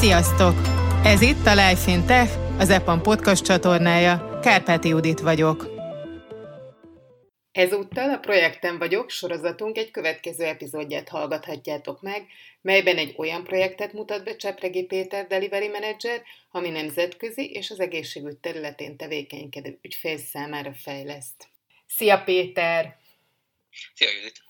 Sziasztok! 0.00 0.54
Ez 1.04 1.20
itt 1.20 1.46
a 1.46 1.54
Life 1.54 1.90
in 1.90 2.06
Tech, 2.06 2.58
az 2.58 2.70
EPAM 2.70 3.02
podcast 3.02 3.44
csatornája. 3.44 4.38
Kárpáti 4.42 4.88
Judit 4.88 5.20
vagyok. 5.20 5.66
Ezúttal 7.52 8.10
a 8.10 8.18
Projekten 8.18 8.78
vagyok 8.78 9.10
sorozatunk 9.10 9.78
egy 9.78 9.90
következő 9.90 10.44
epizódját 10.44 11.08
hallgathatjátok 11.08 12.02
meg, 12.02 12.26
melyben 12.60 12.96
egy 12.96 13.14
olyan 13.16 13.44
projektet 13.44 13.92
mutat 13.92 14.24
be 14.24 14.36
Csepregi 14.36 14.84
Péter 14.84 15.26
Delivery 15.26 15.68
Manager, 15.68 16.22
ami 16.50 16.68
nemzetközi 16.68 17.50
és 17.50 17.70
az 17.70 17.80
egészségügy 17.80 18.36
területén 18.36 18.96
tevékenykedő 18.96 19.78
ügyfél 19.82 20.18
számára 20.18 20.72
fejleszt. 20.82 21.48
Szia 21.86 22.22
Péter! 22.22 22.96
Szia 23.94 24.08
Judit! 24.10 24.42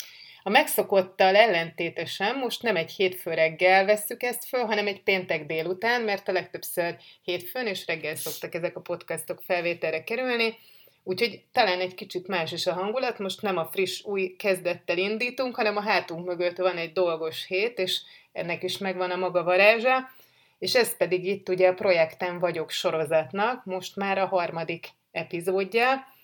A 0.48 0.50
megszokottal 0.50 1.36
ellentétesen 1.36 2.36
most 2.36 2.62
nem 2.62 2.76
egy 2.76 2.90
hétfő 2.90 3.34
reggel 3.34 3.84
vesszük 3.84 4.22
ezt 4.22 4.44
föl, 4.44 4.64
hanem 4.64 4.86
egy 4.86 5.02
péntek 5.02 5.46
délután, 5.46 6.02
mert 6.02 6.28
a 6.28 6.32
legtöbbször 6.32 6.96
hétfőn 7.22 7.66
és 7.66 7.86
reggel 7.86 8.14
szoktak 8.14 8.54
ezek 8.54 8.76
a 8.76 8.80
podcastok 8.80 9.42
felvételre 9.46 10.04
kerülni, 10.04 10.56
úgyhogy 11.04 11.42
talán 11.52 11.80
egy 11.80 11.94
kicsit 11.94 12.26
más 12.26 12.52
is 12.52 12.66
a 12.66 12.72
hangulat, 12.72 13.18
most 13.18 13.42
nem 13.42 13.56
a 13.56 13.68
friss 13.72 14.04
új 14.04 14.36
kezdettel 14.38 14.98
indítunk, 14.98 15.56
hanem 15.56 15.76
a 15.76 15.82
hátunk 15.82 16.26
mögött 16.26 16.56
van 16.56 16.76
egy 16.76 16.92
dolgos 16.92 17.46
hét, 17.46 17.78
és 17.78 18.00
ennek 18.32 18.62
is 18.62 18.78
megvan 18.78 19.10
a 19.10 19.16
maga 19.16 19.42
varázsa, 19.42 20.10
és 20.58 20.74
ez 20.74 20.96
pedig 20.96 21.24
itt 21.24 21.48
ugye 21.48 21.68
a 21.68 21.74
Projekten 21.74 22.38
vagyok 22.38 22.70
sorozatnak, 22.70 23.64
most 23.64 23.96
már 23.96 24.18
a 24.18 24.26
harmadik 24.26 24.88
epizódja, 25.10 26.16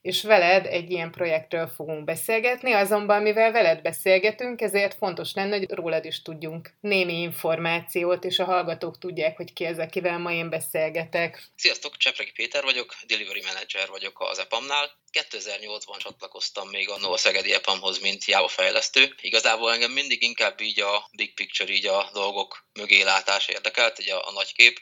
és 0.00 0.22
veled 0.22 0.66
egy 0.66 0.90
ilyen 0.90 1.10
projektről 1.10 1.66
fogunk 1.66 2.04
beszélgetni, 2.04 2.72
azonban 2.72 3.22
mivel 3.22 3.52
veled 3.52 3.82
beszélgetünk, 3.82 4.60
ezért 4.60 4.94
fontos 4.94 5.34
lenne, 5.34 5.56
hogy 5.56 5.70
rólad 5.70 6.04
is 6.04 6.22
tudjunk 6.22 6.70
némi 6.80 7.20
információt, 7.20 8.24
és 8.24 8.38
a 8.38 8.44
hallgatók 8.44 8.98
tudják, 8.98 9.36
hogy 9.36 9.52
ki 9.52 9.64
az, 9.64 9.78
akivel 9.78 10.18
ma 10.18 10.32
én 10.32 10.50
beszélgetek. 10.50 11.42
Sziasztok, 11.56 11.96
Csepregi 11.96 12.30
Péter 12.30 12.64
vagyok, 12.64 12.94
Delivery 13.06 13.42
Manager 13.44 13.88
vagyok 13.88 14.20
az 14.20 14.38
EPAM-nál. 14.38 14.90
2008-ban 15.12 15.98
csatlakoztam 15.98 16.68
még 16.68 16.90
a 16.90 17.16
Szegedi 17.16 17.54
EPAM-hoz, 17.54 18.00
mint 18.00 18.24
Java 18.24 18.48
fejlesztő. 18.48 19.14
Igazából 19.20 19.72
engem 19.72 19.90
mindig 19.90 20.22
inkább 20.22 20.60
így 20.60 20.80
a 20.80 21.08
big 21.16 21.34
picture, 21.34 21.72
így 21.72 21.86
a 21.86 22.10
dolgok 22.12 22.66
mögé 22.72 23.02
látás 23.02 23.48
érdekelt, 23.48 24.00
így 24.00 24.10
a, 24.10 24.28
a 24.28 24.32
nagy 24.32 24.52
kép 24.52 24.80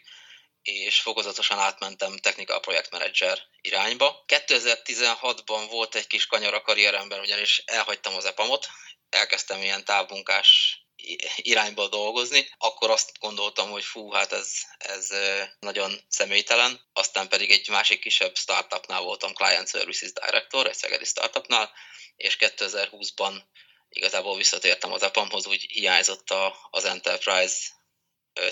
és 0.67 1.01
fokozatosan 1.01 1.59
átmentem 1.59 2.17
technical 2.17 2.61
project 2.61 2.91
manager 2.91 3.43
irányba. 3.61 4.25
2016-ban 4.27 5.67
volt 5.71 5.95
egy 5.95 6.07
kis 6.07 6.27
kanyar 6.27 6.55
a 6.55 6.63
karrieremben, 6.63 7.21
ugyanis 7.21 7.63
elhagytam 7.67 8.15
az 8.15 8.25
EPAMot, 8.25 8.67
elkezdtem 9.11 9.63
ilyen 9.63 9.85
távmunkás 9.85 10.81
irányba 11.37 11.89
dolgozni, 11.89 12.49
akkor 12.59 12.91
azt 12.91 13.19
gondoltam, 13.19 13.71
hogy 13.71 13.85
fú, 13.85 14.11
hát 14.11 14.33
ez, 14.33 14.51
ez 14.79 15.09
nagyon 15.59 16.01
személytelen, 16.09 16.81
aztán 16.93 17.29
pedig 17.29 17.51
egy 17.51 17.69
másik 17.69 18.01
kisebb 18.01 18.37
startupnál 18.37 19.01
voltam 19.01 19.33
Client 19.33 19.69
Services 19.69 20.13
Director, 20.13 20.67
egy 20.67 20.75
szegedi 20.75 21.05
startupnál, 21.05 21.73
és 22.17 22.37
2020-ban 22.41 23.43
igazából 23.89 24.37
visszatértem 24.37 24.93
az 24.93 25.03
EPAM-hoz, 25.03 25.47
úgy 25.47 25.67
hiányzott 25.69 26.31
a, 26.31 26.69
az 26.71 26.85
Enterprise 26.85 27.57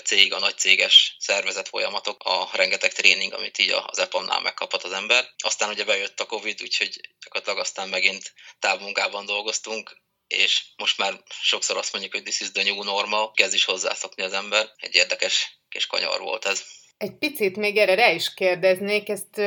cég, 0.03 0.33
a 0.33 0.39
nagy 0.39 0.57
céges 0.57 1.15
szervezet 1.19 1.67
folyamatok, 1.67 2.23
a 2.23 2.49
rengeteg 2.53 2.93
tréning, 2.93 3.33
amit 3.33 3.57
így 3.57 3.75
az 3.85 3.99
EPAM-nál 3.99 4.41
megkapott 4.41 4.83
az 4.83 4.91
ember. 4.91 5.25
Aztán 5.43 5.69
ugye 5.69 5.83
bejött 5.83 6.19
a 6.19 6.25
Covid, 6.25 6.61
úgyhogy 6.61 6.99
gyakorlatilag 7.23 7.59
aztán 7.59 7.89
megint 7.89 8.33
távmunkában 8.59 9.25
dolgoztunk, 9.25 10.03
és 10.27 10.63
most 10.77 10.97
már 10.97 11.13
sokszor 11.41 11.77
azt 11.77 11.91
mondjuk, 11.91 12.13
hogy 12.13 12.23
this 12.23 12.39
is 12.39 12.51
the 12.51 12.63
new 12.63 12.83
normal, 12.83 13.31
kezd 13.31 13.53
is 13.53 13.65
hozzászokni 13.65 14.23
az 14.23 14.33
ember. 14.33 14.69
Egy 14.75 14.95
érdekes 14.95 15.59
kis 15.69 15.87
kanyar 15.87 16.19
volt 16.19 16.45
ez. 16.45 16.63
Egy 16.97 17.17
picit 17.17 17.55
még 17.57 17.77
erre 17.77 17.95
rá 17.95 18.11
is 18.11 18.33
kérdeznék, 18.33 19.09
ezt 19.09 19.41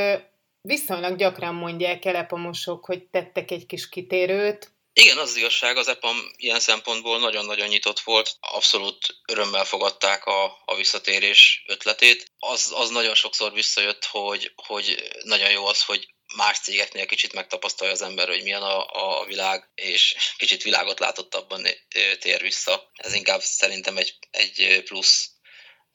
viszonylag 0.61 1.17
gyakran 1.17 1.55
mondják 1.55 2.05
elepamosok, 2.05 2.85
hogy 2.85 3.03
tettek 3.03 3.51
egy 3.51 3.67
kis 3.67 3.89
kitérőt, 3.89 4.73
igen, 4.99 5.19
az, 5.19 5.31
az 5.31 5.37
igazság, 5.37 5.77
az 5.77 5.89
EPAM 5.89 6.33
ilyen 6.37 6.61
szempontból 6.61 7.19
nagyon-nagyon 7.19 7.69
nyitott 7.69 8.01
volt, 8.01 8.37
abszolút 8.41 9.17
örömmel 9.27 9.65
fogadták 9.65 10.25
a, 10.25 10.63
a 10.65 10.75
visszatérés 10.77 11.65
ötletét. 11.67 12.33
Az, 12.39 12.73
az 12.75 12.91
nagyon 12.91 13.15
sokszor 13.15 13.53
visszajött, 13.53 14.05
hogy, 14.05 14.53
hogy 14.67 15.13
nagyon 15.23 15.51
jó 15.51 15.67
az, 15.67 15.83
hogy 15.83 16.15
más 16.37 16.59
cégeknél 16.59 17.07
kicsit 17.07 17.33
megtapasztalja 17.33 17.93
az 17.93 18.03
ember, 18.03 18.29
hogy 18.29 18.43
milyen 18.43 18.63
a, 18.63 18.87
a 19.21 19.25
világ, 19.25 19.71
és 19.75 20.15
kicsit 20.37 20.63
világot 20.63 20.99
látott 20.99 21.35
abban 21.35 21.67
tér 22.19 22.41
vissza. 22.41 22.91
Ez 22.95 23.15
inkább 23.15 23.41
szerintem 23.41 23.97
egy, 23.97 24.15
egy 24.31 24.83
plusz 24.85 25.31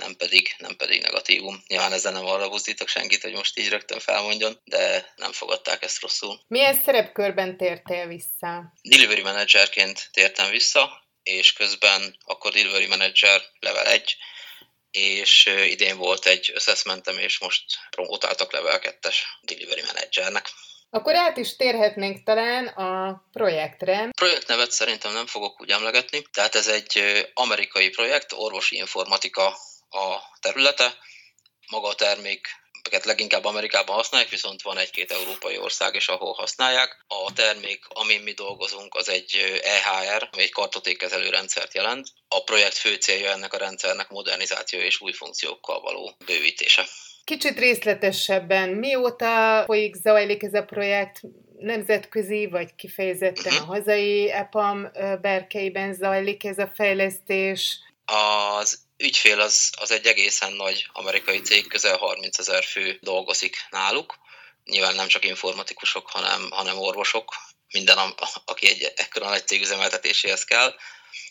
nem 0.04 0.16
pedig, 0.16 0.56
nem 0.58 0.76
pedig 0.76 1.02
negatívum. 1.02 1.64
Nyilván 1.68 1.94
ezzel 1.94 2.12
nem 2.12 2.26
arra 2.26 2.50
buzdítok 2.50 2.88
senkit, 2.88 3.22
hogy 3.22 3.34
most 3.34 3.60
így 3.60 3.70
rögtön 3.70 4.00
felmondjon, 4.00 4.60
de 4.64 5.14
nem 5.16 5.32
fogadták 5.32 5.84
ezt 5.84 6.02
rosszul. 6.02 6.40
Milyen 6.48 6.82
szerepkörben 6.86 7.58
tértél 7.58 8.08
vissza? 8.08 8.74
Delivery 8.82 9.22
managerként 9.22 10.10
tértem 10.12 10.50
vissza, 10.50 11.04
és 11.24 11.54
közben 11.54 12.18
akkor 12.26 12.52
Delivery 12.52 12.88
Manager 12.88 13.42
level 13.60 13.86
1, 13.86 14.16
és 14.92 15.46
idén 15.68 15.98
volt 15.98 16.26
egy 16.26 16.52
assessmentem, 16.56 17.18
és 17.18 17.40
most 17.40 17.64
promotáltak 17.90 18.52
level 18.52 18.80
2-es 18.82 19.16
Delivery 19.42 19.84
Managernek. 19.86 20.50
Akkor 20.90 21.16
át 21.16 21.38
is 21.38 21.56
térhetnénk 21.56 22.24
talán 22.24 22.68
a 22.68 23.24
projektre. 23.32 24.10
Projektnevet 24.16 24.72
szerintem 24.72 25.14
nem 25.14 25.28
fogok 25.28 25.62
úgy 25.62 25.70
emlegetni, 25.70 26.22
tehát 26.32 26.56
ez 26.56 26.68
egy 26.68 27.04
amerikai 27.34 27.90
projekt, 27.90 28.32
orvosi 28.34 28.76
informatika 28.76 29.58
a 29.94 30.38
területe. 30.40 30.94
Maga 31.68 31.88
a 31.88 31.96
termék 31.96 32.48
leginkább 33.04 33.46
Amerikában 33.46 33.96
használják, 33.96 34.30
viszont 34.30 34.62
van 34.62 34.78
egy-két 34.78 35.12
európai 35.12 35.58
ország 35.58 35.96
is, 35.96 36.08
ahol 36.08 36.34
használják. 36.34 37.06
A 37.08 37.34
termék, 37.34 37.86
amin 37.88 38.22
mi 38.22 38.32
dolgozunk, 38.32 38.96
az 38.96 39.10
egy 39.10 39.60
EHR, 39.64 40.30
ami 40.32 40.42
egy 40.42 40.52
kartotékkezelő 40.52 41.30
rendszert 41.30 41.74
jelent. 41.74 42.08
A 42.28 42.44
projekt 42.44 42.78
fő 42.78 42.96
célja 42.96 43.32
ennek 43.32 43.54
a 43.54 43.58
rendszernek 43.58 44.10
modernizáció 44.10 44.80
és 44.80 45.02
új 45.02 45.12
funkciókkal 45.12 45.82
való 45.82 46.16
bővítése. 46.26 46.86
Kicsit 47.24 47.60
részletesebben, 47.60 48.70
mióta 48.70 49.64
folyik, 49.66 49.96
zajlik 49.96 50.44
ez 50.44 50.54
a 50.54 50.64
projekt, 50.64 51.20
nemzetközi, 51.58 52.48
vagy 52.48 52.76
kifejezetten 52.76 53.54
uh-huh. 53.54 53.70
a 53.70 53.74
hazai 53.74 54.32
EPAM 54.32 54.92
berkeiben 55.22 55.94
zajlik 55.94 56.44
ez 56.44 56.58
a 56.58 56.72
fejlesztés? 56.76 57.80
Az 58.06 58.80
ügyfél 59.04 59.40
az, 59.40 59.70
az 59.80 59.92
egy 59.92 60.06
egészen 60.06 60.54
nagy 60.54 60.88
amerikai 60.94 61.42
cég, 61.42 61.68
közel 61.68 61.98
30 61.98 62.38
ezer 62.38 62.64
fő 62.64 62.98
dolgozik 63.02 63.66
náluk. 63.70 64.16
Nyilván 64.64 64.96
nem 64.96 65.08
csak 65.08 65.26
informatikusok, 65.26 66.10
hanem, 66.10 66.52
hanem 66.52 66.78
orvosok, 66.78 67.36
minden, 67.74 67.98
a, 67.98 68.16
aki 68.46 68.68
egy 68.68 68.94
ekkora 68.96 69.30
nagy 69.30 69.48
cég 69.48 69.62
üzemeltetéséhez 69.62 70.44
kell. 70.44 70.76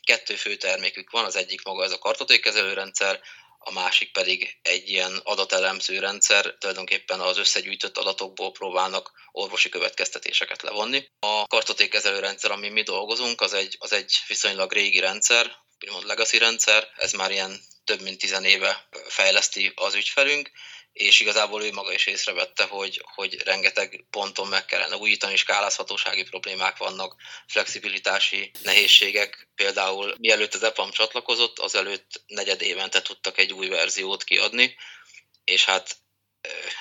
Kettő 0.06 0.34
fő 0.34 0.56
termékük 0.56 1.10
van, 1.10 1.24
az 1.24 1.36
egyik 1.36 1.64
maga 1.64 1.84
ez 1.84 1.92
a 1.92 1.98
kartotékkezelő 1.98 2.72
rendszer, 2.72 3.20
a 3.64 3.72
másik 3.72 4.12
pedig 4.12 4.58
egy 4.62 4.88
ilyen 4.88 5.20
adatelemző 5.24 5.98
rendszer, 5.98 6.56
tulajdonképpen 6.58 7.20
az 7.20 7.38
összegyűjtött 7.38 7.98
adatokból 7.98 8.52
próbálnak 8.52 9.12
orvosi 9.32 9.68
következtetéseket 9.68 10.62
levonni. 10.62 11.08
A 11.18 11.46
kartotékkezelő 11.46 12.18
rendszer, 12.18 12.50
amin 12.50 12.72
mi 12.72 12.82
dolgozunk, 12.82 13.40
az 13.40 13.52
egy, 13.52 13.76
az 13.78 13.92
egy 13.92 14.12
viszonylag 14.26 14.72
régi 14.72 14.98
rendszer, 14.98 15.56
úgymond 15.82 16.06
legacy 16.06 16.38
rendszer, 16.38 16.88
ez 16.96 17.12
már 17.12 17.30
ilyen 17.30 17.60
több 17.84 18.00
mint 18.00 18.18
tizen 18.18 18.44
éve 18.44 18.88
fejleszti 19.08 19.72
az 19.74 19.94
ügyfelünk, 19.94 20.50
és 20.92 21.20
igazából 21.20 21.64
ő 21.64 21.72
maga 21.72 21.92
is 21.92 22.06
észrevette, 22.06 22.64
hogy, 22.64 23.04
hogy 23.14 23.42
rengeteg 23.42 24.04
ponton 24.10 24.48
meg 24.48 24.64
kellene 24.64 24.96
újítani, 24.96 25.36
skálázhatósági 25.36 26.22
problémák 26.22 26.76
vannak, 26.76 27.16
flexibilitási 27.46 28.50
nehézségek. 28.62 29.48
Például 29.54 30.14
mielőtt 30.18 30.54
az 30.54 30.62
EPAM 30.62 30.90
csatlakozott, 30.90 31.58
azelőtt 31.58 32.22
negyed 32.26 32.62
évente 32.62 33.02
tudtak 33.02 33.38
egy 33.38 33.52
új 33.52 33.68
verziót 33.68 34.24
kiadni, 34.24 34.76
és 35.44 35.64
hát 35.64 35.96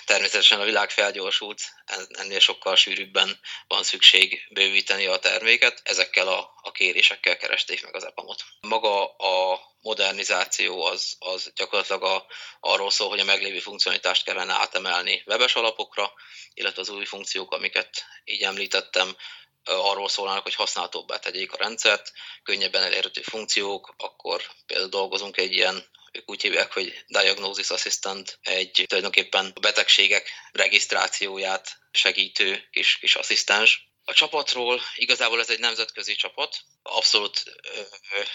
természetesen 0.05 0.59
a 0.59 0.63
világ 0.63 0.89
felgyorsult, 0.89 1.61
ennél 2.09 2.39
sokkal 2.39 2.75
sűrűbben 2.75 3.39
van 3.67 3.83
szükség 3.83 4.47
bővíteni 4.49 5.05
a 5.05 5.19
terméket, 5.19 5.81
ezekkel 5.83 6.27
a, 6.27 6.53
a 6.61 6.71
kérésekkel 6.71 7.37
keresték 7.37 7.83
meg 7.83 7.95
az 7.95 8.05
EPAM-ot. 8.05 8.43
Maga 8.61 9.05
a 9.05 9.59
modernizáció 9.81 10.83
az, 10.83 11.15
az 11.19 11.51
gyakorlatilag 11.55 12.03
a, 12.03 12.25
arról 12.59 12.91
szól, 12.91 13.09
hogy 13.09 13.19
a 13.19 13.23
meglévő 13.23 13.59
funkcionalitást 13.59 14.23
kellene 14.23 14.53
átemelni 14.53 15.23
webes 15.25 15.55
alapokra, 15.55 16.13
illetve 16.53 16.81
az 16.81 16.89
új 16.89 17.05
funkciók, 17.05 17.53
amiket 17.53 18.05
így 18.23 18.41
említettem, 18.41 19.15
arról 19.63 20.09
szólnak, 20.09 20.43
hogy 20.43 20.55
használhatóbbá 20.55 21.17
tegyék 21.17 21.51
a 21.53 21.57
rendszert, 21.57 22.11
könnyebben 22.43 22.83
elérhető 22.83 23.21
funkciók, 23.21 23.93
akkor 23.97 24.41
például 24.65 24.89
dolgozunk 24.89 25.37
egy 25.37 25.53
ilyen 25.53 25.89
úgy 26.25 26.41
hívják, 26.41 26.73
hogy 26.73 27.03
Diagnosis 27.07 27.69
Assistant, 27.69 28.39
egy 28.41 28.83
tulajdonképpen 28.87 29.51
a 29.55 29.59
betegségek 29.59 30.29
regisztrációját 30.51 31.77
segítő 31.91 32.67
kis, 32.71 32.97
kis 32.97 33.15
asszisztens. 33.15 33.89
A 34.03 34.13
csapatról 34.13 34.81
igazából 34.95 35.39
ez 35.39 35.49
egy 35.49 35.59
nemzetközi 35.59 36.15
csapat, 36.15 36.61
abszolút 36.81 37.43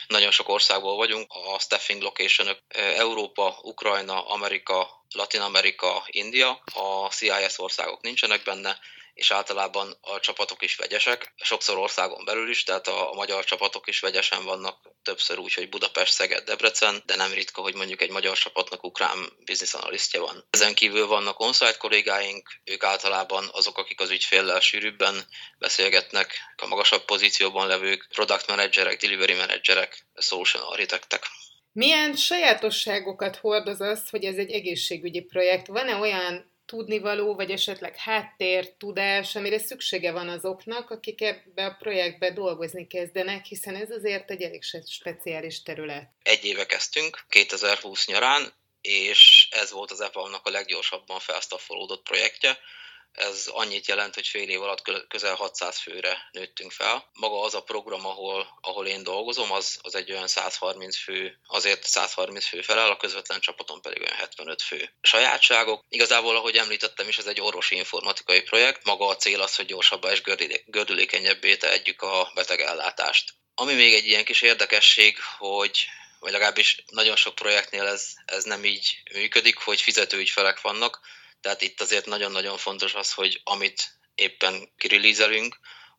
nagyon 0.06 0.30
sok 0.30 0.48
országból 0.48 0.96
vagyunk, 0.96 1.32
a 1.32 1.58
staffing 1.58 2.02
location 2.02 2.56
Európa, 2.68 3.58
Ukrajna, 3.62 4.26
Amerika, 4.26 5.04
Latin 5.14 5.40
Amerika, 5.40 6.04
India, 6.06 6.62
a 6.74 7.08
CIS 7.08 7.58
országok 7.58 8.02
nincsenek 8.02 8.42
benne, 8.42 8.78
és 9.16 9.30
általában 9.30 9.96
a 10.00 10.20
csapatok 10.20 10.62
is 10.62 10.76
vegyesek, 10.76 11.32
sokszor 11.36 11.78
országon 11.78 12.24
belül 12.24 12.50
is, 12.50 12.62
tehát 12.62 12.86
a, 12.86 13.12
magyar 13.14 13.44
csapatok 13.44 13.88
is 13.88 14.00
vegyesen 14.00 14.44
vannak, 14.44 14.90
többször 15.02 15.38
úgy, 15.38 15.54
hogy 15.54 15.68
Budapest, 15.68 16.12
Szeged, 16.12 16.44
Debrecen, 16.44 17.02
de 17.06 17.16
nem 17.16 17.32
ritka, 17.32 17.60
hogy 17.60 17.74
mondjuk 17.74 18.02
egy 18.02 18.10
magyar 18.10 18.36
csapatnak 18.36 18.84
ukrán 18.84 19.18
business 19.44 19.74
analisztje 19.74 20.20
van. 20.20 20.46
Ezen 20.50 20.74
kívül 20.74 21.06
vannak 21.06 21.40
on-site 21.40 21.76
kollégáink, 21.76 22.60
ők 22.64 22.82
általában 22.82 23.48
azok, 23.52 23.78
akik 23.78 24.00
az 24.00 24.10
ügyféllel 24.10 24.60
sűrűbben 24.60 25.26
beszélgetnek, 25.58 26.38
a 26.56 26.66
magasabb 26.66 27.04
pozícióban 27.04 27.66
levők, 27.66 28.08
product 28.14 28.46
managerek, 28.46 29.00
delivery 29.00 29.34
managerek, 29.34 30.06
solution 30.16 30.62
architektek. 30.62 31.26
Milyen 31.72 32.16
sajátosságokat 32.16 33.36
hordoz 33.36 33.80
az, 33.80 34.08
hogy 34.08 34.24
ez 34.24 34.36
egy 34.36 34.50
egészségügyi 34.50 35.20
projekt? 35.20 35.66
Van-e 35.66 35.96
olyan 35.96 36.54
tudnivaló, 36.66 37.34
vagy 37.34 37.50
esetleg 37.50 37.96
háttér, 37.96 38.72
tudás, 38.76 39.36
amire 39.36 39.58
szüksége 39.58 40.12
van 40.12 40.28
azoknak, 40.28 40.90
akik 40.90 41.20
ebbe 41.22 41.64
a 41.64 41.76
projektbe 41.78 42.30
dolgozni 42.30 42.86
kezdenek, 42.86 43.44
hiszen 43.44 43.74
ez 43.74 43.90
azért 43.90 44.30
egy 44.30 44.42
elég 44.42 44.62
speciális 44.86 45.62
terület. 45.62 46.10
Egy 46.22 46.44
éve 46.44 46.66
kezdtünk, 46.66 47.24
2020 47.28 48.06
nyarán, 48.06 48.52
és 48.80 49.48
ez 49.50 49.70
volt 49.70 49.90
az 49.90 50.00
EPAM-nak 50.00 50.46
a 50.46 50.50
leggyorsabban 50.50 51.20
felsztaffolódott 51.20 52.02
projektje. 52.02 52.58
Ez 53.16 53.46
annyit 53.46 53.86
jelent, 53.86 54.14
hogy 54.14 54.26
fél 54.26 54.48
év 54.48 54.62
alatt 54.62 55.08
közel 55.08 55.34
600 55.34 55.78
főre 55.78 56.28
nőttünk 56.32 56.72
fel. 56.72 57.10
Maga 57.12 57.42
az 57.42 57.54
a 57.54 57.62
program, 57.62 58.06
ahol, 58.06 58.58
ahol 58.60 58.86
én 58.86 59.02
dolgozom, 59.02 59.52
az, 59.52 59.78
az 59.82 59.94
egy 59.94 60.12
olyan 60.12 60.28
130 60.28 60.96
fő, 60.96 61.40
azért 61.46 61.84
130 61.84 62.46
fő 62.46 62.62
felel, 62.62 62.90
a 62.90 62.96
közvetlen 62.96 63.40
csapaton 63.40 63.80
pedig 63.80 64.02
olyan 64.02 64.14
75 64.14 64.62
fő. 64.62 64.90
Sajátságok, 65.00 65.84
igazából, 65.88 66.36
ahogy 66.36 66.56
említettem 66.56 67.08
is, 67.08 67.18
ez 67.18 67.26
egy 67.26 67.40
orvosi 67.40 67.76
informatikai 67.76 68.42
projekt. 68.42 68.84
Maga 68.84 69.06
a 69.06 69.16
cél 69.16 69.40
az, 69.40 69.56
hogy 69.56 69.66
gyorsabbá 69.66 70.10
és 70.10 70.22
gördülékenyebbé 70.66 71.56
tegyük 71.56 72.02
a 72.02 72.30
betegellátást. 72.34 73.34
Ami 73.54 73.74
még 73.74 73.94
egy 73.94 74.06
ilyen 74.06 74.24
kis 74.24 74.42
érdekesség, 74.42 75.18
hogy 75.38 75.86
vagy 76.18 76.32
legalábbis 76.32 76.84
nagyon 76.86 77.16
sok 77.16 77.34
projektnél 77.34 77.86
ez, 77.86 78.12
ez 78.24 78.44
nem 78.44 78.64
így 78.64 79.02
működik, 79.12 79.56
hogy 79.56 79.80
fizetőügyfelek 79.80 80.60
vannak, 80.60 81.00
tehát 81.40 81.62
itt 81.62 81.80
azért 81.80 82.06
nagyon-nagyon 82.06 82.58
fontos 82.58 82.94
az, 82.94 83.12
hogy 83.12 83.40
amit 83.44 83.98
éppen 84.14 84.68
kirilízelünk, 84.76 85.58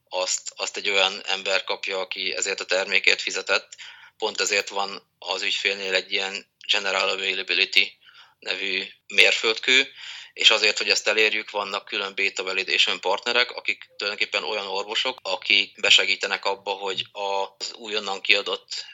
azt, 0.09 0.53
azt 0.55 0.77
egy 0.77 0.89
olyan 0.89 1.21
ember 1.25 1.63
kapja, 1.63 1.99
aki 1.99 2.33
ezért 2.35 2.59
a 2.59 2.65
termékért 2.65 3.21
fizetett. 3.21 3.75
Pont 4.17 4.41
ezért 4.41 4.69
van 4.69 5.01
az 5.19 5.41
ügyfélnél 5.41 5.93
egy 5.93 6.11
ilyen 6.11 6.47
General 6.71 7.09
Availability 7.09 7.97
nevű 8.39 8.85
mérföldkő, 9.07 9.91
és 10.37 10.49
azért, 10.49 10.77
hogy 10.77 10.89
ezt 10.89 11.07
elérjük, 11.07 11.51
vannak 11.51 11.85
külön 11.85 12.15
beta 12.15 12.43
validation 12.43 12.99
partnerek, 12.99 13.51
akik 13.51 13.89
tulajdonképpen 13.97 14.43
olyan 14.43 14.67
orvosok, 14.67 15.19
akik 15.21 15.81
besegítenek 15.81 16.45
abba, 16.45 16.71
hogy 16.71 17.05
az 17.11 17.73
újonnan 17.73 18.21
kiadott 18.21 18.85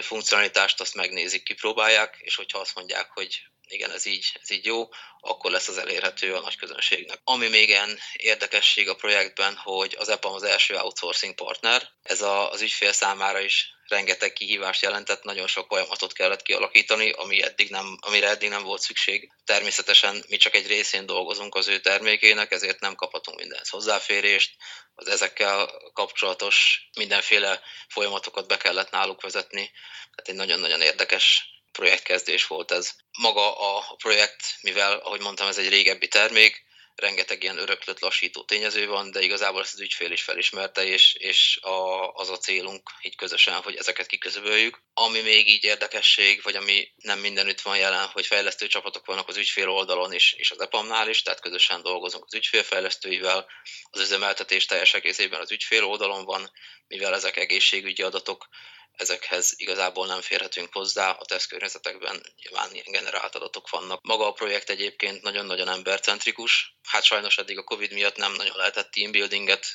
funkcionalitást 0.00 0.80
azt 0.80 0.94
megnézik, 0.94 1.42
kipróbálják, 1.42 2.16
és 2.18 2.36
hogyha 2.36 2.58
azt 2.58 2.74
mondják, 2.74 3.10
hogy 3.10 3.49
igen, 3.70 3.90
ez 3.90 4.06
így, 4.06 4.38
ez 4.42 4.50
így 4.50 4.64
jó, 4.64 4.88
akkor 5.20 5.50
lesz 5.50 5.68
az 5.68 5.78
elérhető 5.78 6.34
a 6.34 6.40
nagy 6.40 6.56
közönségnek. 6.56 7.20
Ami 7.24 7.48
még 7.48 7.68
ilyen 7.68 7.98
érdekesség 8.12 8.88
a 8.88 8.94
projektben, 8.94 9.56
hogy 9.56 9.96
az 9.98 10.08
EPAM 10.08 10.32
az 10.32 10.42
első 10.42 10.76
outsourcing 10.76 11.34
partner, 11.34 11.88
ez 12.02 12.22
a, 12.22 12.50
az 12.50 12.60
ügyfél 12.60 12.92
számára 12.92 13.40
is 13.40 13.70
rengeteg 13.90 14.32
kihívást 14.32 14.82
jelentett, 14.82 15.22
nagyon 15.22 15.46
sok 15.46 15.66
folyamatot 15.68 16.12
kellett 16.12 16.42
kialakítani, 16.42 17.10
ami 17.10 17.42
eddig 17.42 17.70
nem, 17.70 17.98
amire 18.00 18.28
eddig 18.28 18.48
nem 18.48 18.62
volt 18.62 18.80
szükség. 18.80 19.32
Természetesen 19.44 20.24
mi 20.28 20.36
csak 20.36 20.54
egy 20.54 20.66
részén 20.66 21.06
dolgozunk 21.06 21.54
az 21.54 21.68
ő 21.68 21.80
termékének, 21.80 22.52
ezért 22.52 22.80
nem 22.80 22.94
kaphatunk 22.94 23.38
mindenhez 23.38 23.68
hozzáférést, 23.68 24.56
az 24.94 25.08
ezekkel 25.08 25.70
kapcsolatos 25.92 26.88
mindenféle 26.96 27.60
folyamatokat 27.88 28.48
be 28.48 28.56
kellett 28.56 28.90
náluk 28.90 29.22
vezetni. 29.22 29.70
Tehát 30.14 30.28
egy 30.28 30.34
nagyon-nagyon 30.34 30.80
érdekes 30.80 31.48
projektkezdés 31.72 32.46
volt 32.46 32.70
ez. 32.70 32.90
Maga 33.18 33.76
a 33.76 33.94
projekt, 33.96 34.42
mivel, 34.60 34.98
ahogy 34.98 35.20
mondtam, 35.20 35.48
ez 35.48 35.58
egy 35.58 35.68
régebbi 35.68 36.08
termék, 36.08 36.68
rengeteg 37.00 37.42
ilyen 37.42 37.58
öröklött 37.58 38.00
lassító 38.00 38.42
tényező 38.42 38.86
van, 38.86 39.10
de 39.10 39.20
igazából 39.20 39.60
ezt 39.60 39.72
az 39.72 39.80
ügyfél 39.80 40.10
is 40.10 40.22
felismerte, 40.22 40.84
és, 40.84 41.14
és 41.14 41.58
a, 41.62 42.10
az 42.12 42.30
a 42.30 42.38
célunk 42.38 42.90
így 43.02 43.16
közösen, 43.16 43.54
hogy 43.54 43.76
ezeket 43.76 44.06
kiközöböljük. 44.06 44.82
Ami 44.94 45.20
még 45.20 45.48
így 45.48 45.64
érdekesség, 45.64 46.42
vagy 46.42 46.54
ami 46.54 46.92
nem 46.96 47.18
mindenütt 47.18 47.60
van 47.60 47.78
jelen, 47.78 48.06
hogy 48.06 48.26
fejlesztő 48.26 48.66
csapatok 48.66 49.06
vannak 49.06 49.28
az 49.28 49.36
ügyfél 49.36 49.68
oldalon 49.68 50.12
is, 50.12 50.32
és 50.32 50.50
az 50.50 50.60
EPAM-nál 50.60 51.08
is, 51.08 51.22
tehát 51.22 51.40
közösen 51.40 51.82
dolgozunk 51.82 52.24
az 52.26 52.34
ügyfélfejlesztőivel. 52.34 53.46
Az 53.90 54.00
üzemeltetés 54.00 54.66
teljes 54.66 54.94
egészében 54.94 55.40
az 55.40 55.50
ügyfél 55.50 55.84
oldalon 55.84 56.24
van, 56.24 56.50
mivel 56.86 57.14
ezek 57.14 57.36
egészségügyi 57.36 58.02
adatok, 58.02 58.48
ezekhez 58.92 59.54
igazából 59.56 60.06
nem 60.06 60.20
férhetünk 60.20 60.72
hozzá, 60.72 61.10
a 61.10 61.24
tesztkörnyezetekben 61.24 62.22
nyilván 62.42 62.72
ilyen 62.72 62.92
generált 62.92 63.34
adatok 63.34 63.70
vannak. 63.70 64.02
Maga 64.02 64.26
a 64.26 64.32
projekt 64.32 64.70
egyébként 64.70 65.22
nagyon-nagyon 65.22 65.68
embercentrikus, 65.68 66.76
hát 66.82 67.02
sajnos 67.02 67.38
eddig 67.38 67.58
a 67.58 67.64
Covid 67.64 67.92
miatt 67.92 68.16
nem 68.16 68.32
nagyon 68.32 68.56
lehetett 68.56 68.90
teambuildinget 68.90 69.66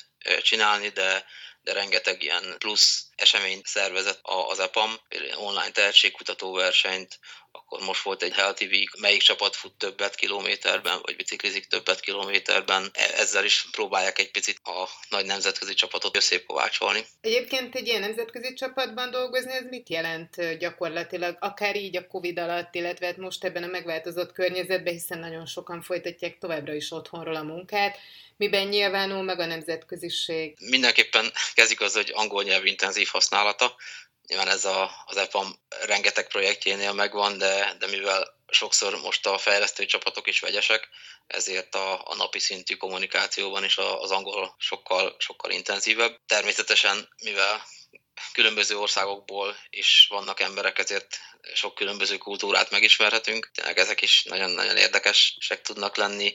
csinálni, 0.42 0.88
de, 0.88 1.24
de 1.66 1.72
rengeteg 1.72 2.22
ilyen 2.22 2.54
plusz 2.58 3.06
eseményt 3.16 3.66
szervezett 3.66 4.20
az 4.22 4.58
EPAM, 4.58 5.00
online 5.36 5.70
tehetségkutató 5.70 6.52
versenyt, 6.52 7.18
akkor 7.52 7.80
most 7.80 8.02
volt 8.02 8.22
egy 8.22 8.32
Healthy 8.32 8.66
Week, 8.66 8.96
melyik 9.00 9.20
csapat 9.20 9.56
fut 9.56 9.72
többet 9.72 10.14
kilométerben, 10.14 10.98
vagy 11.02 11.16
biciklizik 11.16 11.66
többet 11.66 12.00
kilométerben. 12.00 12.90
E, 12.92 13.20
ezzel 13.20 13.44
is 13.44 13.66
próbálják 13.70 14.18
egy 14.18 14.30
picit 14.30 14.60
a 14.64 14.88
nagy 15.08 15.26
nemzetközi 15.26 15.74
csapatot 15.74 16.16
összekovácsolni. 16.16 17.04
Egyébként 17.20 17.74
egy 17.74 17.86
ilyen 17.86 18.00
nemzetközi 18.00 18.54
csapatban 18.54 19.10
dolgozni, 19.10 19.52
ez 19.52 19.64
mit 19.70 19.88
jelent 19.88 20.58
gyakorlatilag, 20.58 21.36
akár 21.40 21.76
így 21.76 21.96
a 21.96 22.06
Covid 22.06 22.38
alatt, 22.38 22.74
illetve 22.74 23.06
hát 23.06 23.16
most 23.16 23.44
ebben 23.44 23.62
a 23.62 23.66
megváltozott 23.66 24.32
környezetben, 24.32 24.92
hiszen 24.92 25.18
nagyon 25.18 25.46
sokan 25.46 25.82
folytatják 25.82 26.38
továbbra 26.38 26.74
is 26.74 26.92
otthonról 26.92 27.36
a 27.36 27.42
munkát, 27.42 27.98
miben 28.36 28.66
nyilvánul 28.66 29.22
meg 29.22 29.40
a 29.40 29.46
nemzetköziség? 29.46 30.56
Mindenképpen 30.60 31.32
kezdjük 31.54 31.80
az, 31.80 31.94
hogy 31.94 32.12
angol 32.14 32.42
nyelv 32.42 32.66
intenzív 32.66 33.08
használata. 33.08 33.76
Nyilván 34.26 34.48
ez 34.48 34.64
a, 34.64 34.90
az 35.06 35.16
EPAM 35.16 35.58
rengeteg 35.68 36.26
projektjénél 36.26 36.92
megvan, 36.92 37.38
de, 37.38 37.74
de 37.78 37.86
mivel 37.86 38.34
sokszor 38.48 39.00
most 39.00 39.26
a 39.26 39.38
fejlesztő 39.38 39.84
csapatok 39.84 40.26
is 40.26 40.40
vegyesek, 40.40 40.88
ezért 41.26 41.74
a, 41.74 42.08
a 42.10 42.14
napi 42.14 42.38
szintű 42.38 42.74
kommunikációban 42.74 43.64
is 43.64 43.78
az 43.78 44.10
angol 44.10 44.54
sokkal, 44.58 45.16
sokkal 45.18 45.50
intenzívebb. 45.50 46.20
Természetesen, 46.26 47.08
mivel 47.22 47.62
különböző 48.32 48.78
országokból 48.78 49.56
is 49.70 50.06
vannak 50.10 50.40
emberek, 50.40 50.78
ezért 50.78 51.18
sok 51.54 51.74
különböző 51.74 52.16
kultúrát 52.16 52.70
megismerhetünk. 52.70 53.50
Tényleg 53.54 53.78
ezek 53.78 54.02
is 54.02 54.22
nagyon-nagyon 54.22 54.76
érdekesek 54.76 55.62
tudnak 55.62 55.96
lenni 55.96 56.34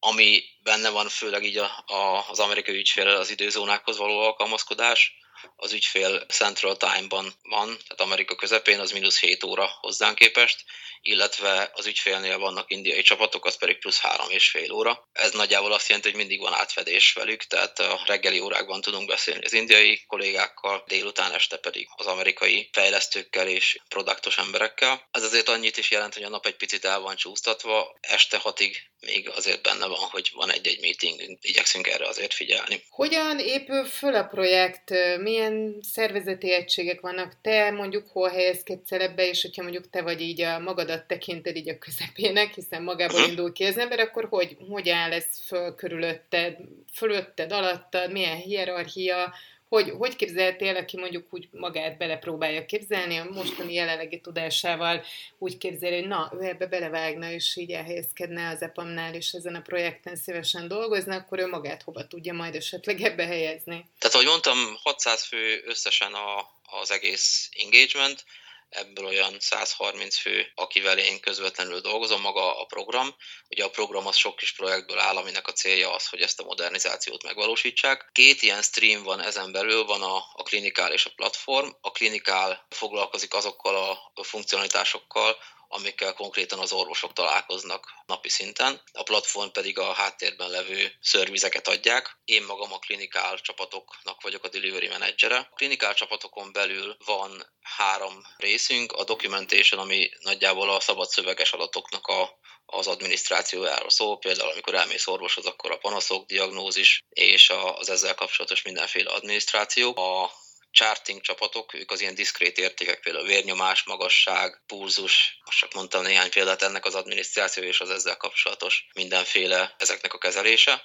ami 0.00 0.42
benne 0.62 0.88
van 0.88 1.08
főleg 1.08 1.44
így 1.44 1.56
a, 1.56 1.84
a, 1.86 2.24
az 2.28 2.38
amerikai 2.38 2.78
ügyfélel 2.78 3.16
az 3.16 3.30
időzónákhoz 3.30 3.96
való 3.96 4.20
alkalmazkodás, 4.20 5.19
az 5.56 5.72
ügyfél 5.72 6.26
Central 6.26 6.76
Time-ban 6.76 7.34
van, 7.42 7.66
tehát 7.66 8.00
Amerika 8.00 8.34
közepén, 8.34 8.80
az 8.80 8.90
mínusz 8.90 9.20
7 9.20 9.44
óra 9.44 9.70
hozzánk 9.80 10.14
képest, 10.14 10.64
illetve 11.02 11.70
az 11.74 11.86
ügyfélnél 11.86 12.38
vannak 12.38 12.70
indiai 12.70 13.02
csapatok, 13.02 13.44
az 13.44 13.56
pedig 13.56 13.78
plusz 13.78 14.00
három 14.00 14.30
és 14.30 14.50
fél 14.50 14.72
óra. 14.72 15.08
Ez 15.12 15.32
nagyjából 15.32 15.72
azt 15.72 15.88
jelenti, 15.88 16.08
hogy 16.08 16.18
mindig 16.18 16.40
van 16.40 16.54
átfedés 16.54 17.12
velük, 17.12 17.42
tehát 17.42 17.78
a 17.78 18.00
reggeli 18.06 18.40
órákban 18.40 18.80
tudunk 18.80 19.08
beszélni 19.08 19.44
az 19.44 19.52
indiai 19.52 20.04
kollégákkal, 20.06 20.84
délután 20.86 21.32
este 21.32 21.56
pedig 21.56 21.86
az 21.96 22.06
amerikai 22.06 22.68
fejlesztőkkel 22.72 23.48
és 23.48 23.78
produktos 23.88 24.38
emberekkel. 24.38 25.08
Ez 25.10 25.22
azért 25.22 25.48
annyit 25.48 25.76
is 25.76 25.90
jelent, 25.90 26.14
hogy 26.14 26.22
a 26.22 26.28
nap 26.28 26.46
egy 26.46 26.56
picit 26.56 26.84
el 26.84 27.00
van 27.00 27.16
csúsztatva, 27.16 27.98
este 28.00 28.38
hatig 28.38 28.90
még 29.00 29.28
azért 29.28 29.62
benne 29.62 29.86
van, 29.86 29.98
hogy 29.98 30.30
van 30.34 30.50
egy-egy 30.50 30.80
meetingünk, 30.80 31.38
igyekszünk 31.40 31.86
erre 31.86 32.06
azért 32.06 32.34
figyelni. 32.34 32.84
Hogyan 32.88 33.38
épül 33.38 33.84
föl 33.84 34.14
a 34.14 34.24
projekt? 34.24 34.90
Milyen 35.30 35.76
szervezeti 35.82 36.52
egységek 36.52 37.00
vannak? 37.00 37.36
Te 37.40 37.70
mondjuk 37.70 38.08
hol 38.08 38.28
helyezkedsz 38.28 38.92
el 38.92 39.00
ebbe, 39.00 39.28
és 39.28 39.42
hogyha 39.42 39.62
mondjuk 39.62 39.90
te 39.90 40.02
vagy 40.02 40.20
így 40.20 40.40
a 40.40 40.58
magadat 40.58 41.06
tekinted 41.06 41.56
így 41.56 41.68
a 41.68 41.78
közepének, 41.78 42.54
hiszen 42.54 42.82
magából 42.82 43.20
mhm. 43.20 43.28
indul 43.28 43.52
ki 43.52 43.64
az 43.64 43.78
ember, 43.78 43.98
akkor 43.98 44.26
hogy, 44.30 44.56
hogy 44.68 44.88
áll 44.88 45.12
ez 45.12 45.40
föl 45.46 45.74
körülötted, 45.74 46.56
fölötted, 46.92 47.52
alattad, 47.52 48.12
milyen 48.12 48.36
hierarchia, 48.36 49.34
hogy, 49.70 49.92
hogy 49.98 50.16
képzeltél, 50.16 50.76
aki 50.76 50.96
mondjuk 50.96 51.26
úgy 51.30 51.48
magát 51.52 51.98
belepróbálja 51.98 52.66
képzelni, 52.66 53.16
a 53.16 53.30
mostani 53.30 53.72
jelenlegi 53.72 54.20
tudásával 54.20 55.04
úgy 55.38 55.58
képzeli, 55.58 55.98
hogy 55.98 56.08
na, 56.08 56.32
ebbe 56.40 56.66
belevágna, 56.66 57.30
és 57.30 57.56
így 57.56 57.70
elhelyezkedne 57.70 58.48
az 58.48 58.62
EPAM-nál, 58.62 59.14
és 59.14 59.32
ezen 59.32 59.54
a 59.54 59.60
projekten 59.60 60.16
szívesen 60.16 60.68
dolgozna, 60.68 61.14
akkor 61.14 61.38
ő 61.38 61.46
magát 61.46 61.82
hova 61.82 62.06
tudja 62.06 62.32
majd 62.32 62.54
esetleg 62.54 63.00
ebbe 63.00 63.26
helyezni? 63.26 63.86
Tehát, 63.98 64.14
ahogy 64.14 64.26
mondtam, 64.26 64.58
600 64.82 65.24
fő 65.24 65.62
összesen 65.64 66.12
a, 66.12 66.50
az 66.80 66.90
egész 66.90 67.48
engagement, 67.64 68.24
ebből 68.70 69.04
olyan 69.06 69.36
130 69.40 70.16
fő, 70.16 70.52
akivel 70.54 70.98
én 70.98 71.20
közvetlenül 71.20 71.80
dolgozom, 71.80 72.20
maga 72.20 72.60
a 72.60 72.64
program. 72.64 73.14
Ugye 73.48 73.64
a 73.64 73.70
program 73.70 74.06
az 74.06 74.16
sok 74.16 74.36
kis 74.36 74.52
projektből 74.52 74.98
áll, 74.98 75.16
aminek 75.16 75.48
a 75.48 75.52
célja 75.52 75.94
az, 75.94 76.06
hogy 76.06 76.20
ezt 76.20 76.40
a 76.40 76.44
modernizációt 76.44 77.22
megvalósítsák. 77.22 78.08
Két 78.12 78.42
ilyen 78.42 78.62
stream 78.62 79.02
van 79.02 79.20
ezen 79.20 79.52
belül, 79.52 79.84
van 79.84 80.02
a, 80.02 80.16
a 80.16 80.42
klinikál 80.42 80.92
és 80.92 81.06
a 81.06 81.12
platform. 81.16 81.68
A 81.80 81.90
klinikál 81.90 82.66
foglalkozik 82.68 83.34
azokkal 83.34 83.74
a 84.14 84.22
funkcionalitásokkal, 84.22 85.36
amikkel 85.72 86.14
konkrétan 86.14 86.58
az 86.58 86.72
orvosok 86.72 87.12
találkoznak 87.12 87.92
napi 88.06 88.28
szinten. 88.28 88.82
A 88.92 89.02
platform 89.02 89.48
pedig 89.48 89.78
a 89.78 89.92
háttérben 89.92 90.50
levő 90.50 90.92
szörvizeket 91.00 91.68
adják. 91.68 92.18
Én 92.24 92.42
magam 92.42 92.72
a 92.72 92.78
klinikál 92.78 93.38
csapatoknak 93.38 94.22
vagyok 94.22 94.44
a 94.44 94.48
delivery 94.48 94.88
menedzsere. 94.88 95.36
A 95.36 95.54
klinikál 95.54 95.94
csapatokon 95.94 96.52
belül 96.52 96.96
van 97.04 97.46
három 97.60 98.22
részünk, 98.36 98.92
a 98.92 99.04
documentation, 99.04 99.80
ami 99.80 100.10
nagyjából 100.20 100.70
a 100.70 100.80
szabad 100.80 101.08
szöveges 101.08 101.52
adatoknak 101.52 102.06
a, 102.06 102.38
az 102.66 102.86
adminisztrációjáról 102.86 103.90
szól, 103.90 104.18
például 104.18 104.50
amikor 104.50 104.74
elmész 104.74 105.06
orvoshoz, 105.06 105.46
akkor 105.46 105.70
a 105.70 105.78
panaszok, 105.78 106.26
diagnózis 106.26 107.04
és 107.08 107.50
az 107.74 107.90
ezzel 107.90 108.14
kapcsolatos 108.14 108.62
mindenféle 108.62 109.10
adminisztráció. 109.10 109.96
A 109.96 110.30
charting 110.70 111.20
csapatok, 111.20 111.74
ők 111.74 111.90
az 111.90 112.00
ilyen 112.00 112.14
diszkrét 112.14 112.58
értékek, 112.58 113.00
például 113.00 113.26
vérnyomás, 113.26 113.82
magasság, 113.82 114.62
pulzus, 114.66 115.38
most 115.44 115.58
csak 115.58 115.72
mondtam 115.72 116.02
néhány 116.02 116.30
példát, 116.30 116.62
ennek 116.62 116.84
az 116.84 116.94
adminisztráció 116.94 117.62
és 117.62 117.80
az 117.80 117.90
ezzel 117.90 118.16
kapcsolatos 118.16 118.86
mindenféle 118.94 119.74
ezeknek 119.78 120.12
a 120.14 120.18
kezelése, 120.18 120.84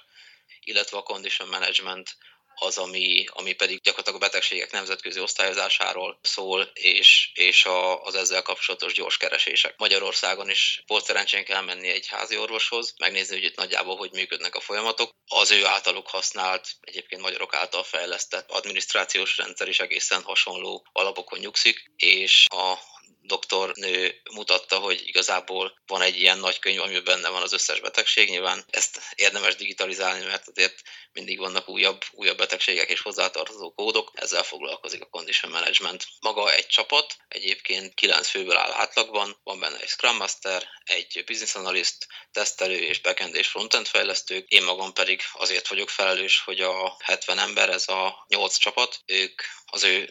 illetve 0.60 0.96
a 0.96 1.02
condition 1.02 1.48
management, 1.48 2.16
az, 2.58 2.78
ami, 2.78 3.24
ami 3.28 3.52
pedig 3.52 3.80
gyakorlatilag 3.80 4.22
a 4.22 4.26
betegségek 4.26 4.70
nemzetközi 4.70 5.20
osztályozásáról 5.20 6.18
szól, 6.22 6.70
és, 6.74 7.30
és 7.34 7.64
a, 7.64 8.02
az 8.02 8.14
ezzel 8.14 8.42
kapcsolatos 8.42 8.92
gyors 8.92 9.16
keresések. 9.16 9.74
Magyarországon 9.76 10.50
is 10.50 10.82
volt 10.86 11.04
szerencsénk 11.04 11.48
elmenni 11.48 11.88
egy 11.88 12.06
házi 12.06 12.36
orvoshoz, 12.36 12.94
megnézni, 12.98 13.34
hogy 13.34 13.44
itt 13.44 13.56
nagyjából 13.56 13.96
hogy 13.96 14.12
működnek 14.12 14.54
a 14.54 14.60
folyamatok. 14.60 15.10
Az 15.28 15.50
ő 15.50 15.64
általuk 15.66 16.08
használt, 16.08 16.68
egyébként 16.80 17.22
magyarok 17.22 17.54
által 17.54 17.82
fejlesztett 17.82 18.50
adminisztrációs 18.50 19.36
rendszer 19.36 19.68
is 19.68 19.80
egészen 19.80 20.22
hasonló 20.22 20.86
alapokon 20.92 21.38
nyugszik, 21.38 21.90
és 21.96 22.44
a 22.48 22.78
doktornő 23.26 24.20
mutatta, 24.34 24.78
hogy 24.78 25.02
igazából 25.06 25.78
van 25.86 26.02
egy 26.02 26.20
ilyen 26.20 26.38
nagy 26.38 26.58
könyv, 26.58 26.80
amiben 26.80 27.04
benne 27.04 27.28
van 27.28 27.42
az 27.42 27.52
összes 27.52 27.80
betegség. 27.80 28.28
Nyilván 28.28 28.64
ezt 28.70 29.00
érdemes 29.14 29.54
digitalizálni, 29.54 30.24
mert 30.24 30.48
azért 30.48 30.82
mindig 31.12 31.38
vannak 31.38 31.68
újabb, 31.68 32.04
újabb 32.10 32.36
betegségek 32.36 32.90
és 32.90 33.00
hozzátartozó 33.00 33.72
kódok. 33.72 34.10
Ezzel 34.14 34.42
foglalkozik 34.42 35.02
a 35.02 35.08
Condition 35.08 35.52
Management. 35.52 36.06
Maga 36.20 36.52
egy 36.52 36.66
csapat, 36.66 37.16
egyébként 37.28 37.94
9 37.94 38.28
főből 38.28 38.56
áll 38.56 38.72
átlagban, 38.72 39.40
van 39.42 39.60
benne 39.60 39.80
egy 39.80 39.88
Scrum 39.88 40.16
Master, 40.16 40.68
egy 40.84 41.22
Business 41.26 41.54
Analyst, 41.54 42.06
tesztelő 42.32 42.78
és 42.78 43.00
backend 43.00 43.34
és 43.34 43.48
frontend 43.48 43.86
fejlesztők. 43.86 44.48
Én 44.48 44.62
magam 44.64 44.92
pedig 44.92 45.22
azért 45.32 45.68
vagyok 45.68 45.90
felelős, 45.90 46.40
hogy 46.40 46.60
a 46.60 46.96
70 47.04 47.38
ember, 47.38 47.68
ez 47.68 47.88
a 47.88 48.24
8 48.28 48.56
csapat, 48.56 49.00
ők 49.06 49.42
az 49.66 49.82
ő 49.82 50.10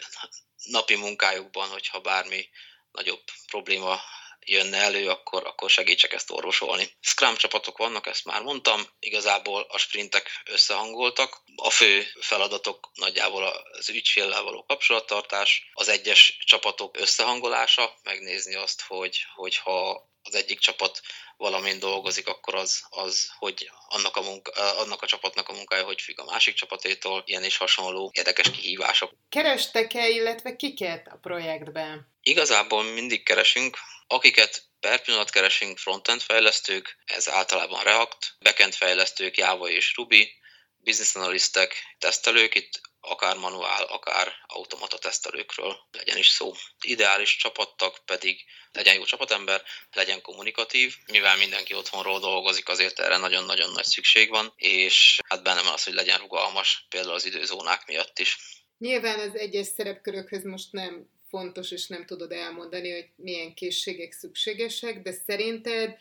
napi 0.63 0.95
munkájukban, 0.95 1.69
hogyha 1.69 1.99
bármi 1.99 2.49
nagyobb 2.95 3.23
probléma 3.47 3.99
jönne 4.45 4.77
elő, 4.77 5.09
akkor, 5.09 5.45
akkor 5.45 5.69
segítsek 5.69 6.13
ezt 6.13 6.31
orvosolni. 6.31 6.89
Scrum 6.99 7.35
csapatok 7.35 7.77
vannak, 7.77 8.07
ezt 8.07 8.25
már 8.25 8.41
mondtam, 8.41 8.81
igazából 8.99 9.61
a 9.69 9.77
sprintek 9.77 10.29
összehangoltak. 10.45 11.41
A 11.55 11.69
fő 11.69 12.07
feladatok 12.19 12.91
nagyjából 12.93 13.43
az 13.43 13.89
ügyféllel 13.89 14.43
való 14.43 14.63
kapcsolattartás, 14.63 15.69
az 15.73 15.87
egyes 15.87 16.37
csapatok 16.45 16.97
összehangolása, 16.97 17.99
megnézni 18.03 18.55
azt, 18.55 18.81
hogy, 18.81 19.25
hogy 19.35 19.57
ha 19.57 20.09
az 20.25 20.35
egyik 20.35 20.59
csapat 20.59 21.01
valamin 21.37 21.79
dolgozik, 21.79 22.27
akkor 22.27 22.55
az, 22.55 22.83
az 22.89 23.29
hogy 23.37 23.69
annak 23.87 24.15
a, 24.15 24.21
munka, 24.21 24.51
annak 24.77 25.01
a 25.01 25.05
csapatnak 25.05 25.49
a 25.49 25.53
munkája 25.53 25.83
hogy 25.83 26.01
függ 26.01 26.19
a 26.19 26.25
másik 26.31 26.55
csapatétól, 26.55 27.23
ilyen 27.25 27.43
is 27.43 27.57
hasonló 27.57 28.11
érdekes 28.13 28.51
kihívások. 28.51 29.11
Kerestek-e, 29.29 30.09
illetve 30.09 30.55
kiket 30.55 31.07
a 31.07 31.17
projektben? 31.21 32.13
Igazából 32.21 32.83
mindig 32.83 33.23
keresünk, 33.23 33.77
akiket 34.07 34.63
per 34.79 35.01
pillanat 35.01 35.29
keresünk 35.29 35.77
frontend 35.77 36.21
fejlesztők, 36.21 36.97
ez 37.05 37.29
általában 37.29 37.83
React, 37.83 38.35
backend 38.39 38.73
fejlesztők 38.73 39.37
Java 39.37 39.69
és 39.69 39.93
Ruby, 39.95 40.31
business 40.77 41.15
analistek, 41.15 41.95
tesztelők, 41.99 42.55
itt 42.55 42.81
akár 43.05 43.37
manuál, 43.37 43.83
akár 43.83 44.33
automata 44.47 44.97
tesztelőkről 44.97 45.77
legyen 45.91 46.17
is 46.17 46.27
szó. 46.27 46.51
Ideális 46.81 47.35
csapattag 47.35 47.97
pedig 48.05 48.45
legyen 48.71 48.95
jó 48.95 49.03
csapatember, 49.03 49.63
legyen 49.91 50.21
kommunikatív, 50.21 50.95
mivel 51.11 51.37
mindenki 51.37 51.73
otthonról 51.73 52.19
dolgozik, 52.19 52.69
azért 52.69 52.99
erre 52.99 53.17
nagyon-nagyon 53.17 53.71
nagy 53.71 53.85
szükség 53.85 54.29
van, 54.29 54.53
és 54.55 55.19
hát 55.27 55.43
benne 55.43 55.61
van 55.61 55.73
az, 55.73 55.83
hogy 55.83 55.93
legyen 55.93 56.19
rugalmas, 56.19 56.85
például 56.89 57.13
az 57.13 57.25
időzónák 57.25 57.87
miatt 57.87 58.19
is. 58.19 58.37
Nyilván 58.77 59.19
az 59.19 59.35
egyes 59.35 59.67
szerepkörökhöz 59.67 60.43
most 60.43 60.71
nem 60.71 61.09
fontos, 61.29 61.71
és 61.71 61.87
nem 61.87 62.05
tudod 62.05 62.31
elmondani, 62.31 62.91
hogy 62.91 63.09
milyen 63.15 63.53
készségek 63.53 64.11
szükségesek, 64.11 65.01
de 65.01 65.11
szerinted 65.11 65.95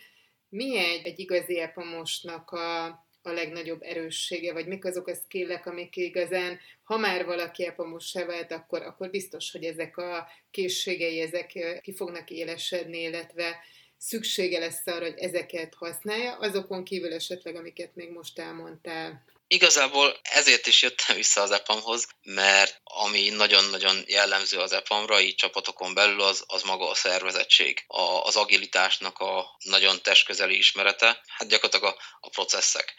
mi 0.48 0.78
egy, 0.78 1.06
egy 1.06 1.18
igazi 1.18 1.60
epamosnak 1.60 2.50
a, 2.50 3.03
a 3.26 3.30
legnagyobb 3.30 3.82
erőssége, 3.82 4.52
vagy 4.52 4.66
mik 4.66 4.84
azok 4.84 5.06
a 5.06 5.14
skillek, 5.14 5.66
amik 5.66 5.96
igazán, 5.96 6.58
ha 6.82 6.96
már 6.96 7.24
valaki 7.24 7.66
epamossá 7.66 8.24
vált, 8.24 8.52
akkor, 8.52 8.82
akkor 8.82 9.10
biztos, 9.10 9.50
hogy 9.50 9.64
ezek 9.64 9.96
a 9.96 10.28
készségei, 10.50 11.20
ezek 11.20 11.80
ki 11.82 11.94
fognak 11.94 12.30
élesedni, 12.30 13.00
illetve 13.00 13.56
szüksége 13.96 14.58
lesz 14.58 14.86
arra, 14.86 15.04
hogy 15.04 15.18
ezeket 15.18 15.74
használja, 15.74 16.38
azokon 16.38 16.84
kívül 16.84 17.12
esetleg, 17.12 17.54
amiket 17.54 17.94
még 17.94 18.10
most 18.10 18.38
elmondtál. 18.38 19.24
Igazából 19.46 20.20
ezért 20.22 20.66
is 20.66 20.82
jöttem 20.82 21.16
vissza 21.16 21.42
az 21.42 21.50
EPAM-hoz, 21.50 22.06
mert 22.22 22.80
ami 22.84 23.28
nagyon-nagyon 23.28 24.04
jellemző 24.06 24.58
az 24.58 24.72
EPAM-ra, 24.72 25.20
így 25.20 25.34
csapatokon 25.34 25.94
belül, 25.94 26.22
az, 26.22 26.44
az 26.46 26.62
maga 26.62 26.88
a 26.88 26.94
szervezettség. 26.94 27.84
A, 27.86 28.00
az 28.00 28.36
agilitásnak 28.36 29.18
a 29.18 29.56
nagyon 29.64 30.02
testközeli 30.02 30.56
ismerete, 30.56 31.20
hát 31.26 31.48
gyakorlatilag 31.48 31.94
a, 31.94 32.02
a 32.20 32.28
processzek 32.28 32.94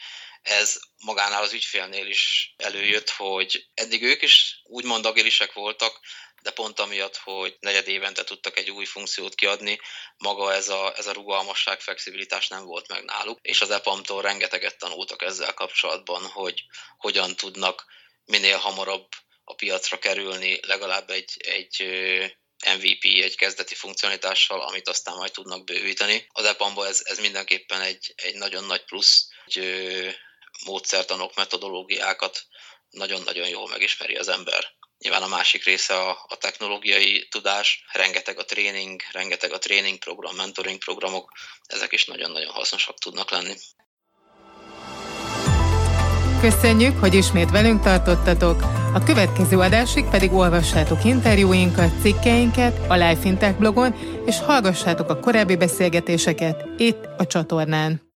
ez 0.46 0.80
magánál 0.98 1.44
az 1.44 1.54
ügyfélnél 1.54 2.08
is 2.08 2.54
előjött, 2.58 3.10
hogy 3.10 3.68
eddig 3.74 4.04
ők 4.04 4.22
is 4.22 4.62
úgymond 4.64 5.06
agilisek 5.06 5.54
voltak, 5.54 6.00
de 6.42 6.52
pont 6.52 6.80
amiatt, 6.80 7.18
hogy 7.18 7.58
negyed 7.60 7.88
évente 7.88 8.24
tudtak 8.24 8.58
egy 8.58 8.72
új 8.72 8.86
funkciót 8.86 9.36
kiadni, 9.36 9.80
maga 10.18 10.54
ez 10.54 10.70
a, 10.70 10.94
ez 10.98 11.08
a 11.08 11.14
rugalmasság, 11.14 11.80
flexibilitás 11.82 12.48
nem 12.48 12.66
volt 12.66 12.88
meg 12.88 13.04
náluk, 13.04 13.40
és 13.42 13.62
az 13.62 13.70
EPAM-tól 13.70 14.22
rengeteget 14.22 14.78
tanultak 14.78 15.22
ezzel 15.22 15.54
kapcsolatban, 15.54 16.26
hogy 16.26 16.64
hogyan 16.98 17.36
tudnak 17.36 17.86
minél 18.26 18.58
hamarabb 18.58 19.08
a 19.44 19.56
piacra 19.56 20.00
kerülni 20.00 20.60
legalább 20.62 21.10
egy, 21.10 21.34
egy 21.38 21.84
MVP, 22.78 23.04
egy 23.04 23.36
kezdeti 23.36 23.76
funkcionalitással, 23.76 24.62
amit 24.62 24.88
aztán 24.88 25.16
majd 25.16 25.32
tudnak 25.32 25.64
bővíteni. 25.64 26.28
Az 26.32 26.46
epam 26.46 26.80
ez, 26.80 27.02
ez 27.04 27.20
mindenképpen 27.20 27.82
egy, 27.82 28.14
egy 28.16 28.36
nagyon 28.36 28.64
nagy 28.64 28.84
plusz, 28.86 29.28
hogy 29.44 29.64
módszertanok, 30.66 31.36
metodológiákat 31.36 32.46
nagyon-nagyon 32.90 33.48
jól 33.48 33.70
megismeri 33.70 34.16
az 34.16 34.28
ember. 34.28 34.74
Nyilván 34.98 35.22
a 35.22 35.28
másik 35.28 35.64
része 35.64 35.94
a, 35.94 36.26
a 36.28 36.38
technológiai 36.38 37.28
tudás, 37.28 37.84
rengeteg 37.92 38.40
a 38.40 38.46
tréning, 38.46 39.02
rengeteg 39.12 39.54
a 39.54 39.58
tréning 39.58 39.98
program, 39.98 40.36
mentoring 40.36 40.78
programok, 40.78 41.32
ezek 41.66 41.92
is 41.92 42.06
nagyon-nagyon 42.06 42.54
hasznosak 42.54 43.00
tudnak 43.00 43.32
lenni. 43.32 43.54
Köszönjük, 46.42 47.00
hogy 47.00 47.14
ismét 47.14 47.52
velünk 47.52 47.82
tartottatok. 47.82 48.62
A 48.94 49.04
következő 49.06 49.58
adásig 49.58 50.06
pedig 50.10 50.34
olvassátok 50.34 51.04
interjúinkat, 51.04 52.02
cikkeinket 52.02 52.92
a 52.92 52.94
Life 52.94 53.22
Fintech 53.22 53.58
blogon, 53.58 53.96
és 54.26 54.40
hallgassátok 54.40 55.10
a 55.10 55.20
korábbi 55.20 55.56
beszélgetéseket 55.56 56.66
itt 56.78 57.06
a 57.18 57.28
csatornán. 57.28 58.02